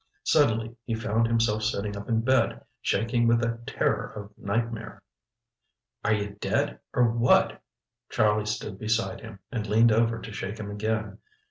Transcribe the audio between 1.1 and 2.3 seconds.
himself sitting up in